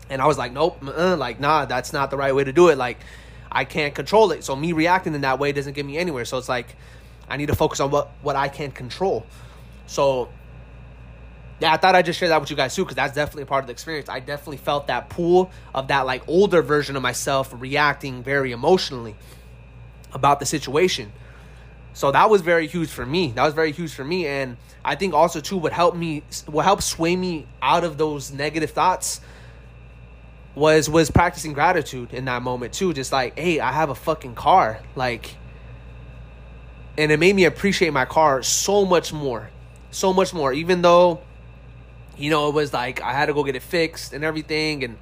And 0.09 0.23
I 0.23 0.27
was 0.27 0.39
like, 0.39 0.53
nope, 0.53 0.79
uh, 0.87 1.17
like 1.17 1.41
nah, 1.41 1.65
that's 1.65 1.93
not 1.93 2.11
the 2.11 2.17
right 2.17 2.35
way 2.35 2.45
to 2.45 2.53
do 2.53 2.69
it. 2.69 2.79
Like 2.79 2.99
I 3.51 3.65
can't 3.65 3.95
control 3.95 4.31
it. 4.33 4.45
So 4.45 4.55
me 4.55 4.73
reacting 4.73 5.15
in 5.15 5.23
that 5.23 5.39
way 5.39 5.53
doesn't 5.53 5.75
get 5.75 5.85
me 5.85 5.99
anywhere. 5.99 6.25
So 6.25 6.39
it's 6.39 6.49
like 6.49 6.77
I 7.29 7.37
need 7.37 7.47
to 7.47 7.55
focus 7.55 7.81
on 7.81 7.91
what 7.91 8.11
what 8.23 8.37
I 8.37 8.49
can 8.49 8.71
control. 8.71 9.27
So 9.87 10.29
yeah, 11.59 11.73
I 11.73 11.79
thought 11.79 11.95
I'd 11.95 12.05
just 12.05 12.19
share 12.19 12.29
that 12.29 12.41
with 12.41 12.51
you 12.51 12.57
guys 12.57 12.75
too, 12.75 12.85
because 12.85 12.97
that's 12.97 13.15
definitely 13.15 13.45
a 13.45 13.47
part 13.47 13.65
of 13.65 13.67
the 13.67 13.73
experience. 13.73 14.09
I 14.09 14.21
definitely 14.21 14.59
felt 14.59 14.89
that 14.89 15.09
pool 15.09 15.51
of 15.75 15.89
that 15.89 16.05
like 16.07 16.23
older 16.29 16.61
version 16.63 16.97
of 16.97 17.03
myself 17.03 17.55
reacting 17.57 18.23
very 18.23 18.53
emotionally 18.53 19.17
about 20.13 20.39
the 20.39 20.47
situation. 20.47 21.13
So 21.95 22.13
that 22.13 22.29
was 22.29 22.43
very 22.43 22.67
huge 22.67 22.91
for 22.91 23.07
me. 23.07 23.33
That 23.33 23.45
was 23.45 23.55
very 23.55 23.73
huge 23.73 23.95
for 23.95 24.05
me, 24.05 24.27
and 24.27 24.59
I 24.85 24.97
think 24.97 25.15
also 25.15 25.41
too 25.41 25.57
what 25.57 25.73
helped 25.73 25.97
me, 25.97 26.23
what 26.47 26.65
helped 26.65 26.83
sway 26.83 27.17
me 27.17 27.47
out 27.63 27.85
of 27.85 27.97
those 27.97 28.31
negative 28.31 28.71
thoughts 28.71 29.21
was 30.55 30.91
was 30.91 31.11
practicing 31.11 31.55
gratitude 31.55 32.13
in 32.13 32.27
that 32.27 32.43
moment 32.43 32.75
too. 32.75 32.93
Just 32.93 33.13
like, 33.13 33.39
hey, 33.39 33.61
I 33.61 33.73
have 33.73 33.89
a 33.89 33.95
fucking 33.95 34.35
car, 34.35 34.81
like, 34.95 35.37
and 36.99 37.13
it 37.13 37.19
made 37.19 37.37
me 37.37 37.45
appreciate 37.45 37.93
my 37.93 38.05
car 38.05 38.43
so 38.43 38.85
much 38.85 39.13
more, 39.13 39.51
so 39.91 40.13
much 40.13 40.33
more. 40.33 40.53
Even 40.53 40.83
though 40.83 41.21
you 42.17 42.31
know, 42.31 42.49
it 42.49 42.55
was 42.55 42.73
like 42.73 43.01
I 43.03 43.13
had 43.13 43.27
to 43.27 43.35
go 43.35 43.45
get 43.45 43.57
it 43.57 43.63
fixed 43.63 44.13
and 44.13 44.25
everything, 44.25 44.85
and 44.85 44.97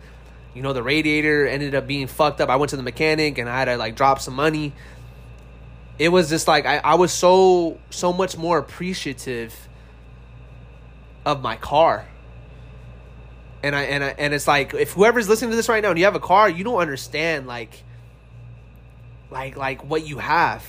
you 0.55 0.63
know, 0.63 0.73
the 0.73 0.83
radiator 0.83 1.47
ended 1.47 1.75
up 1.75 1.87
being 1.87 2.07
fucked 2.07 2.41
up. 2.41 2.49
I 2.49 2.57
went 2.57 2.71
to 2.71 2.77
the 2.77 2.83
mechanic 2.83 3.39
and 3.39 3.49
I 3.49 3.59
had 3.59 3.67
to 3.67 3.77
like 3.77 3.97
drop 3.97 4.21
some 4.21 4.35
money. 4.35 4.73
It 5.99 6.09
was 6.09 6.29
just 6.29 6.49
like 6.49 6.67
I, 6.67 6.79
I 6.79 6.95
was 6.95 7.13
so 7.13 7.79
so 7.91 8.13
much 8.13 8.37
more 8.37 8.59
appreciative 8.59 9.55
of 11.25 11.41
my 11.43 11.57
car. 11.57 12.07
And 13.63 13.75
I 13.75 13.83
and 13.83 14.05
I 14.05 14.09
and 14.19 14.35
it's 14.35 14.49
like 14.49 14.75
if 14.75 14.93
whoever's 14.93 15.29
listening 15.29 15.51
to 15.51 15.57
this 15.57 15.69
right 15.69 15.83
now 15.83 15.91
and 15.91 15.99
you 15.99 16.05
have 16.05 16.17
a 16.17 16.21
car, 16.21 16.49
you 16.49 16.65
don't 16.65 16.81
understand 16.81 17.47
like 17.47 17.85
like 19.31 19.57
like 19.57 19.85
what 19.89 20.07
you 20.07 20.19
have. 20.19 20.65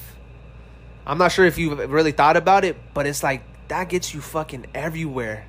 I'm 1.05 1.17
not 1.17 1.31
sure 1.31 1.45
if 1.45 1.57
you've 1.57 1.77
really 1.91 2.11
thought 2.11 2.37
about 2.37 2.65
it, 2.65 2.77
but 2.93 3.05
it's 3.05 3.23
like 3.23 3.43
that 3.67 3.89
gets 3.89 4.13
you 4.13 4.21
fucking 4.21 4.67
everywhere 4.73 5.45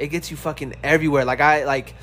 it 0.00 0.08
gets 0.08 0.30
you 0.30 0.36
fucking 0.36 0.74
everywhere. 0.82 1.24
Like 1.24 1.40
I 1.40 1.64
like 1.64 1.94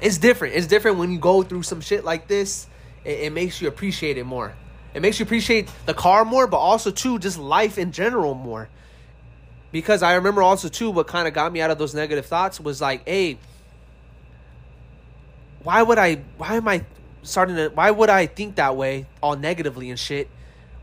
it's 0.00 0.18
different. 0.18 0.56
It's 0.56 0.66
different 0.66 0.98
when 0.98 1.12
you 1.12 1.18
go 1.18 1.42
through 1.42 1.62
some 1.62 1.80
shit 1.80 2.04
like 2.04 2.26
this. 2.26 2.66
It, 3.04 3.20
it 3.20 3.32
makes 3.32 3.62
you 3.62 3.68
appreciate 3.68 4.18
it 4.18 4.24
more. 4.24 4.52
It 4.92 5.00
makes 5.00 5.20
you 5.20 5.24
appreciate 5.24 5.70
the 5.86 5.94
car 5.94 6.24
more, 6.24 6.46
but 6.46 6.58
also 6.58 6.90
too 6.90 7.18
just 7.20 7.38
life 7.38 7.78
in 7.78 7.92
general 7.92 8.34
more. 8.34 8.68
Because 9.70 10.02
I 10.02 10.14
remember 10.14 10.42
also 10.42 10.68
too 10.68 10.90
what 10.90 11.06
kind 11.06 11.28
of 11.28 11.34
got 11.34 11.52
me 11.52 11.60
out 11.60 11.70
of 11.70 11.78
those 11.78 11.94
negative 11.94 12.26
thoughts 12.26 12.60
was 12.60 12.80
like, 12.80 13.06
hey, 13.08 13.38
why 15.62 15.82
would 15.82 15.98
I 15.98 16.16
why 16.36 16.54
am 16.54 16.66
I 16.66 16.84
starting 17.22 17.54
to 17.56 17.68
why 17.68 17.92
would 17.92 18.10
I 18.10 18.26
think 18.26 18.56
that 18.56 18.76
way 18.76 19.06
all 19.22 19.36
negatively 19.36 19.88
and 19.88 19.98
shit 19.98 20.28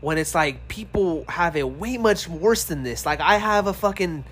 when 0.02 0.18
it's 0.18 0.34
like 0.34 0.68
people 0.68 1.24
have 1.28 1.56
it 1.56 1.66
way 1.66 1.96
much 1.96 2.28
worse 2.28 2.64
than 2.64 2.82
this. 2.82 3.06
Like 3.06 3.20
I 3.20 3.38
have 3.38 3.68
a 3.68 3.72
fucking 3.72 4.24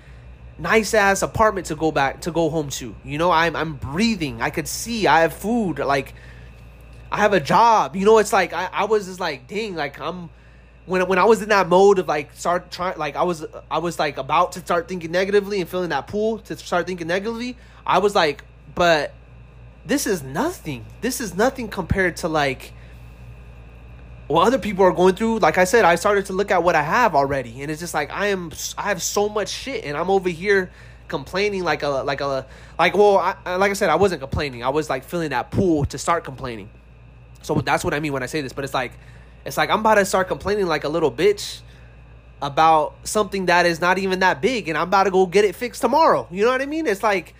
nice 0.59 0.93
ass 0.93 1.23
apartment 1.23 1.67
to 1.67 1.75
go 1.75 1.91
back 1.91 2.21
to 2.21 2.31
go 2.31 2.49
home 2.49 2.69
to. 2.69 2.93
You 3.03 3.17
know, 3.17 3.31
I'm 3.31 3.55
I'm 3.55 3.75
breathing. 3.75 4.41
I 4.41 4.51
could 4.51 4.67
see. 4.67 5.07
I 5.07 5.21
have 5.21 5.33
food. 5.33 5.79
Like 5.79 6.13
I 7.11 7.17
have 7.17 7.33
a 7.33 7.39
job. 7.39 7.95
You 7.95 8.05
know, 8.05 8.19
it's 8.19 8.33
like 8.33 8.53
I, 8.53 8.69
I 8.71 8.83
was 8.83 9.07
just 9.07 9.21
like, 9.21 9.47
dang, 9.47 9.75
like 9.75 9.99
I'm 9.99 10.29
when 10.85 11.07
when 11.07 11.17
I 11.17 11.23
was 11.23 11.41
in 11.41 11.49
that 11.49 11.69
mode 11.69 11.99
of 11.99 12.07
like 12.07 12.33
start 12.33 12.69
trying 12.69 12.97
like 12.97 13.15
I 13.15 13.23
was 13.23 13.45
I 13.71 13.79
was 13.79 13.97
like 13.97 14.17
about 14.17 14.51
to 14.53 14.59
start 14.59 14.89
thinking 14.89 15.09
negatively 15.09 15.61
and 15.61 15.69
feeling 15.69 15.89
that 15.89 16.05
pull 16.05 16.39
to 16.39 16.57
start 16.57 16.85
thinking 16.85 17.07
negatively. 17.07 17.55
I 17.85 17.99
was 17.99 18.13
like, 18.13 18.43
but 18.75 19.13
this 19.85 20.05
is 20.05 20.21
nothing. 20.21 20.85
This 20.99 21.21
is 21.21 21.33
nothing 21.33 21.69
compared 21.69 22.17
to 22.17 22.27
like 22.27 22.73
what 24.31 24.47
other 24.47 24.59
people 24.59 24.83
are 24.85 24.91
going 24.91 25.15
through 25.15 25.39
like 25.39 25.57
i 25.57 25.63
said 25.63 25.85
i 25.85 25.95
started 25.95 26.25
to 26.25 26.33
look 26.33 26.51
at 26.51 26.63
what 26.63 26.75
i 26.75 26.81
have 26.81 27.15
already 27.15 27.61
and 27.61 27.69
it's 27.71 27.79
just 27.79 27.93
like 27.93 28.11
i 28.11 28.27
am 28.27 28.51
i 28.77 28.83
have 28.83 29.01
so 29.01 29.27
much 29.27 29.49
shit 29.49 29.83
and 29.83 29.97
i'm 29.97 30.09
over 30.09 30.29
here 30.29 30.71
complaining 31.11 31.63
like 31.63 31.83
a 31.83 31.89
like 31.89 32.21
a 32.21 32.47
like 32.79 32.95
well 32.95 33.17
I, 33.17 33.55
like 33.57 33.69
i 33.69 33.73
said 33.73 33.89
i 33.89 33.95
wasn't 33.95 34.21
complaining. 34.21 34.63
I 34.63 34.69
was 34.69 34.89
like 34.89 35.03
feeling 35.03 35.29
that 35.29 35.51
pull 35.51 35.83
to 35.85 35.97
start 35.97 36.23
complaining. 36.23 36.69
So 37.43 37.55
that's 37.55 37.83
what 37.83 37.93
i 37.93 37.99
mean 37.99 38.13
when 38.13 38.23
i 38.23 38.27
say 38.27 38.41
this 38.41 38.53
but 38.53 38.63
it's 38.63 38.73
like 38.73 38.93
it's 39.45 39.57
like 39.57 39.69
i'm 39.69 39.81
about 39.81 39.95
to 39.95 40.05
start 40.05 40.27
complaining 40.29 40.67
like 40.67 40.85
a 40.85 40.89
little 40.89 41.11
bitch 41.11 41.59
about 42.41 42.95
something 43.03 43.47
that 43.47 43.65
is 43.65 43.81
not 43.81 43.97
even 43.99 44.19
that 44.19 44.41
big 44.41 44.69
and 44.69 44.77
i'm 44.77 44.87
about 44.87 45.03
to 45.03 45.11
go 45.11 45.25
get 45.27 45.43
it 45.45 45.53
fixed 45.53 45.81
tomorrow. 45.81 46.27
You 46.31 46.45
know 46.45 46.51
what 46.51 46.61
i 46.61 46.65
mean? 46.65 46.87
It's 46.87 47.03
like 47.03 47.35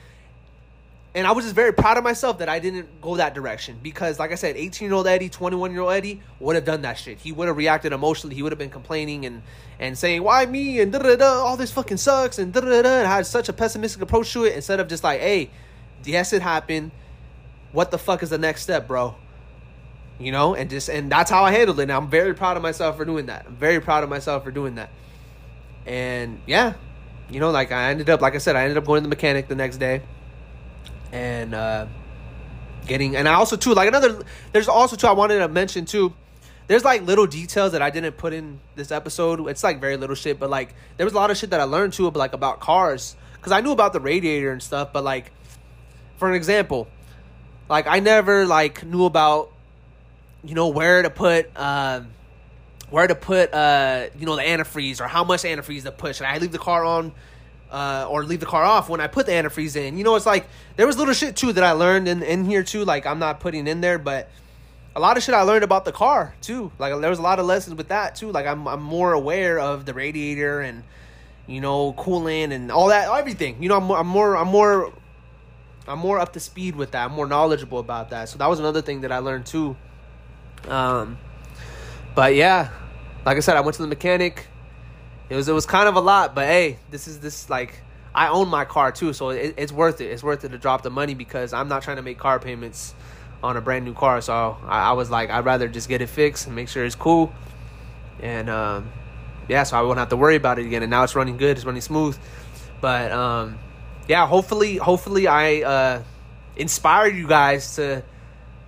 and 1.13 1.27
I 1.27 1.33
was 1.33 1.43
just 1.43 1.55
very 1.55 1.73
proud 1.73 1.97
of 1.97 2.05
myself 2.05 2.37
that 2.37 2.47
I 2.47 2.59
didn't 2.59 3.01
go 3.01 3.17
that 3.17 3.33
direction 3.33 3.77
because, 3.83 4.17
like 4.17 4.31
I 4.31 4.35
said, 4.35 4.55
18 4.55 4.87
year 4.87 4.95
old 4.95 5.07
Eddie, 5.07 5.27
21 5.27 5.71
year 5.71 5.81
old 5.81 5.91
Eddie 5.91 6.21
would 6.39 6.55
have 6.55 6.63
done 6.63 6.83
that 6.83 6.97
shit. 6.97 7.19
He 7.19 7.33
would 7.33 7.49
have 7.49 7.57
reacted 7.57 7.91
emotionally. 7.91 8.33
He 8.33 8.41
would 8.43 8.53
have 8.53 8.59
been 8.59 8.69
complaining 8.69 9.25
and, 9.25 9.41
and 9.77 9.97
saying, 9.97 10.23
Why 10.23 10.45
me? 10.45 10.79
And 10.79 10.91
da 10.91 10.99
da 10.99 11.17
da, 11.17 11.43
all 11.43 11.57
this 11.57 11.71
fucking 11.71 11.97
sucks. 11.97 12.39
And 12.39 12.53
da 12.53 12.61
da 12.61 12.81
da, 12.81 12.99
and 12.99 13.07
had 13.07 13.25
such 13.25 13.49
a 13.49 13.53
pessimistic 13.53 14.01
approach 14.01 14.31
to 14.33 14.45
it 14.45 14.55
instead 14.55 14.79
of 14.79 14.87
just 14.87 15.03
like, 15.03 15.19
Hey, 15.19 15.49
yes, 16.05 16.31
it 16.31 16.41
happened. 16.41 16.91
What 17.73 17.91
the 17.91 17.97
fuck 17.97 18.23
is 18.23 18.29
the 18.29 18.37
next 18.37 18.61
step, 18.61 18.87
bro? 18.87 19.15
You 20.17 20.31
know, 20.31 20.55
and 20.55 20.69
just, 20.69 20.87
and 20.89 21.11
that's 21.11 21.29
how 21.29 21.43
I 21.43 21.51
handled 21.51 21.79
it. 21.79 21.83
And 21.83 21.91
I'm 21.91 22.09
very 22.09 22.33
proud 22.33 22.55
of 22.55 22.63
myself 22.63 22.95
for 22.95 23.03
doing 23.03 23.25
that. 23.25 23.47
I'm 23.47 23.55
very 23.55 23.81
proud 23.81 24.05
of 24.05 24.09
myself 24.09 24.45
for 24.45 24.51
doing 24.51 24.75
that. 24.75 24.89
And 25.85 26.39
yeah, 26.47 26.75
you 27.29 27.41
know, 27.41 27.51
like 27.51 27.73
I 27.73 27.89
ended 27.89 28.09
up, 28.09 28.21
like 28.21 28.35
I 28.35 28.37
said, 28.37 28.55
I 28.55 28.61
ended 28.61 28.77
up 28.77 28.85
going 28.85 29.01
to 29.01 29.09
the 29.09 29.13
mechanic 29.13 29.49
the 29.49 29.55
next 29.55 29.77
day 29.77 30.03
and 31.11 31.53
uh, 31.53 31.87
getting 32.85 33.15
and 33.15 33.27
I 33.27 33.33
also 33.33 33.55
too 33.55 33.73
like 33.73 33.87
another 33.87 34.23
there's 34.51 34.67
also 34.67 34.95
too 34.95 35.07
I 35.07 35.11
wanted 35.11 35.39
to 35.39 35.47
mention 35.47 35.85
too 35.85 36.13
there's 36.67 36.85
like 36.85 37.01
little 37.03 37.27
details 37.27 37.73
that 37.73 37.81
I 37.81 37.89
didn't 37.89 38.13
put 38.13 38.31
in 38.31 38.59
this 38.75 38.91
episode. 38.91 39.45
It's 39.49 39.63
like 39.63 39.81
very 39.81 39.97
little 39.97 40.15
shit 40.15 40.39
but 40.39 40.49
like 40.49 40.73
there 40.97 41.05
was 41.05 41.13
a 41.13 41.17
lot 41.17 41.31
of 41.31 41.37
shit 41.37 41.49
that 41.49 41.59
I 41.59 41.65
learned 41.65 41.93
too 41.93 42.09
like 42.09 42.33
about 42.33 42.59
cars. 42.59 43.15
Because 43.33 43.51
I 43.51 43.61
knew 43.61 43.71
about 43.71 43.93
the 43.93 43.99
radiator 43.99 44.51
and 44.51 44.61
stuff 44.61 44.93
but 44.93 45.03
like 45.03 45.31
for 46.17 46.29
an 46.29 46.35
example 46.35 46.87
like 47.69 47.87
I 47.87 47.99
never 47.99 48.45
like 48.45 48.83
knew 48.85 49.05
about 49.05 49.51
you 50.43 50.55
know 50.55 50.69
where 50.69 51.01
to 51.01 51.09
put 51.09 51.49
um 51.57 52.07
where 52.89 53.07
to 53.07 53.15
put 53.15 53.53
uh 53.53 54.07
you 54.17 54.25
know 54.25 54.35
the 54.35 54.41
antifreeze 54.41 55.01
or 55.01 55.07
how 55.07 55.23
much 55.23 55.43
antifreeze 55.43 55.83
to 55.83 55.91
push. 55.91 56.19
And 56.19 56.27
I 56.27 56.37
leave 56.37 56.51
the 56.51 56.59
car 56.59 56.85
on 56.85 57.13
uh, 57.71 58.05
or 58.09 58.23
leave 58.23 58.41
the 58.41 58.45
car 58.45 58.63
off 58.63 58.89
when 58.89 58.99
I 58.99 59.07
put 59.07 59.25
the 59.25 59.31
antifreeze 59.31 59.75
in. 59.75 59.97
You 59.97 60.03
know, 60.03 60.15
it's 60.15 60.25
like 60.25 60.47
there 60.75 60.85
was 60.85 60.97
little 60.97 61.13
shit 61.13 61.35
too 61.35 61.53
that 61.53 61.63
I 61.63 61.71
learned 61.71 62.07
in, 62.07 62.21
in 62.21 62.45
here 62.45 62.63
too. 62.63 62.85
Like 62.85 63.05
I'm 63.05 63.19
not 63.19 63.39
putting 63.39 63.65
in 63.65 63.81
there, 63.81 63.97
but 63.97 64.29
a 64.95 64.99
lot 64.99 65.17
of 65.17 65.23
shit 65.23 65.33
I 65.33 65.41
learned 65.43 65.63
about 65.63 65.85
the 65.85 65.91
car 65.91 66.35
too. 66.41 66.71
Like 66.77 66.99
there 66.99 67.09
was 67.09 67.19
a 67.19 67.23
lot 67.23 67.39
of 67.39 67.45
lessons 67.45 67.77
with 67.77 67.87
that 67.87 68.15
too. 68.15 68.31
Like 68.31 68.45
I'm 68.45 68.67
I'm 68.67 68.81
more 68.81 69.13
aware 69.13 69.57
of 69.59 69.85
the 69.85 69.93
radiator 69.93 70.59
and 70.59 70.83
you 71.47 71.61
know 71.61 71.93
coolant 71.93 72.51
and 72.51 72.71
all 72.71 72.89
that 72.89 73.09
everything. 73.09 73.63
You 73.63 73.69
know 73.69 73.77
I'm 73.77 73.89
I'm 73.89 74.07
more 74.07 74.35
I'm 74.35 74.49
more 74.49 74.93
I'm 75.87 75.99
more 75.99 76.19
up 76.19 76.33
to 76.33 76.39
speed 76.39 76.75
with 76.75 76.91
that. 76.91 77.05
I'm 77.05 77.13
more 77.13 77.25
knowledgeable 77.25 77.79
about 77.79 78.09
that. 78.09 78.27
So 78.29 78.37
that 78.37 78.47
was 78.47 78.59
another 78.59 78.81
thing 78.81 79.01
that 79.01 79.11
I 79.11 79.19
learned 79.19 79.45
too. 79.45 79.77
Um, 80.67 81.17
but 82.15 82.35
yeah, 82.35 82.69
like 83.25 83.37
I 83.37 83.39
said, 83.39 83.55
I 83.55 83.61
went 83.61 83.75
to 83.77 83.81
the 83.81 83.87
mechanic 83.87 84.47
it 85.31 85.35
was 85.37 85.47
it 85.47 85.53
was 85.53 85.65
kind 85.65 85.87
of 85.87 85.95
a 85.95 86.01
lot, 86.01 86.35
but 86.35 86.45
hey, 86.45 86.77
this 86.89 87.07
is 87.07 87.21
this 87.21 87.49
like 87.49 87.81
I 88.13 88.27
own 88.27 88.49
my 88.49 88.65
car 88.65 88.91
too, 88.91 89.13
so 89.13 89.29
it, 89.29 89.53
it's 89.55 89.71
worth 89.71 90.01
it. 90.01 90.07
It's 90.07 90.21
worth 90.21 90.43
it 90.43 90.49
to 90.49 90.57
drop 90.57 90.81
the 90.81 90.89
money 90.89 91.13
because 91.13 91.53
I'm 91.53 91.69
not 91.69 91.83
trying 91.83 91.95
to 91.95 92.01
make 92.01 92.17
car 92.17 92.37
payments 92.37 92.93
on 93.41 93.55
a 93.55 93.61
brand 93.61 93.85
new 93.85 93.93
car. 93.93 94.19
So 94.19 94.57
I, 94.65 94.89
I 94.89 94.91
was 94.91 95.09
like, 95.09 95.29
I'd 95.29 95.45
rather 95.45 95.69
just 95.69 95.87
get 95.87 96.01
it 96.01 96.07
fixed 96.07 96.47
and 96.47 96.55
make 96.55 96.67
sure 96.67 96.83
it's 96.83 96.95
cool, 96.95 97.31
and 98.19 98.49
um, 98.49 98.91
yeah, 99.47 99.63
so 99.63 99.77
I 99.77 99.83
won't 99.83 99.99
have 99.99 100.09
to 100.09 100.17
worry 100.17 100.35
about 100.35 100.59
it 100.59 100.65
again. 100.65 100.83
And 100.83 100.89
now 100.89 101.05
it's 101.05 101.15
running 101.15 101.37
good, 101.37 101.55
it's 101.55 101.65
running 101.65 101.81
smooth. 101.81 102.17
But 102.81 103.13
um, 103.13 103.57
yeah, 104.09 104.27
hopefully, 104.27 104.75
hopefully 104.75 105.27
I 105.27 105.61
uh, 105.61 106.03
inspired 106.57 107.15
you 107.15 107.29
guys 107.29 107.77
to 107.77 108.03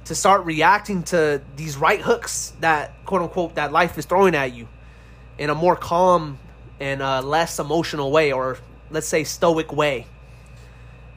to 0.05 0.15
start 0.15 0.45
reacting 0.45 1.03
to 1.03 1.41
these 1.57 1.75
right 1.75 1.99
hooks 1.99 2.53
that 2.61 3.05
quote 3.05 3.21
unquote 3.21 3.55
that 3.55 3.73
life 3.73 3.97
is 3.97 4.05
throwing 4.05 4.33
at 4.33 4.53
you 4.53 4.69
in 5.37 5.49
a 5.49 5.55
more 5.55 5.75
calm 5.75 6.39
in 6.79 7.01
a 7.01 7.21
less 7.21 7.59
emotional 7.59 8.11
way 8.11 8.31
or 8.31 8.57
let's 8.89 9.07
say 9.07 9.23
stoic 9.23 9.73
way. 9.73 10.07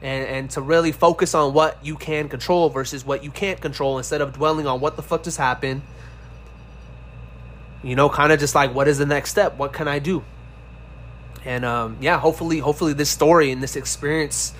And 0.01 0.27
and 0.27 0.49
to 0.51 0.61
really 0.61 0.91
focus 0.91 1.33
on 1.33 1.53
what 1.53 1.83
you 1.83 1.95
can 1.95 2.29
control 2.29 2.69
versus 2.69 3.03
what 3.03 3.23
you 3.23 3.31
can't 3.31 3.59
control 3.59 3.97
instead 3.97 4.21
of 4.21 4.33
dwelling 4.33 4.67
on 4.67 4.79
what 4.79 4.95
the 4.95 5.01
fuck 5.01 5.23
just 5.23 5.37
happened. 5.37 5.81
You 7.83 7.95
know 7.95 8.09
kind 8.09 8.31
of 8.31 8.39
just 8.39 8.53
like 8.53 8.73
what 8.73 8.87
is 8.87 8.99
the 8.99 9.05
next 9.05 9.31
step? 9.31 9.57
What 9.57 9.73
can 9.73 9.87
i 9.87 9.99
do? 9.99 10.23
And 11.45 11.65
um, 11.65 11.97
yeah 11.99 12.19
hopefully 12.19 12.59
hopefully 12.59 12.93
this 12.93 13.09
story 13.09 13.51
and 13.51 13.63
this 13.63 13.75
experience 13.75 14.53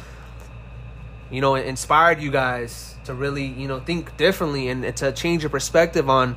you 1.30 1.42
know 1.42 1.56
inspired 1.56 2.22
you 2.22 2.32
guys 2.32 2.96
to 3.06 3.13
really 3.13 3.46
you 3.46 3.68
know 3.68 3.80
think 3.80 4.16
differently 4.18 4.70
and, 4.70 4.84
and 4.86 4.96
to 4.98 5.12
change 5.12 5.44
your 5.44 5.50
perspective 5.50 6.10
on 6.10 6.36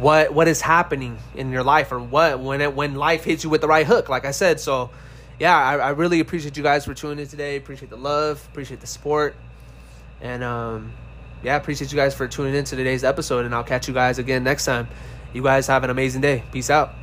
what 0.00 0.32
what 0.34 0.48
is 0.48 0.60
happening 0.60 1.18
in 1.34 1.50
your 1.50 1.62
life 1.62 1.92
or 1.92 2.00
what 2.00 2.40
when 2.40 2.60
it 2.60 2.74
when 2.74 2.94
life 2.94 3.24
hits 3.24 3.44
you 3.44 3.50
with 3.50 3.60
the 3.60 3.68
right 3.68 3.86
hook 3.86 4.08
like 4.08 4.24
i 4.24 4.30
said 4.30 4.60
so 4.60 4.90
yeah 5.40 5.56
i, 5.56 5.76
I 5.76 5.90
really 5.90 6.20
appreciate 6.20 6.56
you 6.56 6.62
guys 6.62 6.84
for 6.84 6.94
tuning 6.94 7.18
in 7.20 7.28
today 7.28 7.56
appreciate 7.56 7.90
the 7.90 7.96
love 7.96 8.46
appreciate 8.50 8.80
the 8.80 8.86
support 8.86 9.34
And 10.20 10.42
um, 10.42 10.92
yeah, 11.42 11.56
appreciate 11.56 11.92
you 11.92 11.96
guys 11.96 12.14
for 12.14 12.26
tuning 12.26 12.54
in 12.54 12.64
to 12.64 12.76
today's 12.76 13.04
episode, 13.04 13.44
and 13.44 13.54
I'll 13.54 13.64
catch 13.64 13.88
you 13.88 13.94
guys 13.94 14.18
again 14.18 14.44
next 14.44 14.64
time. 14.64 14.88
You 15.34 15.42
guys 15.42 15.66
have 15.66 15.84
an 15.84 15.90
amazing 15.90 16.22
day. 16.22 16.44
Peace 16.52 16.70
out. 16.70 16.94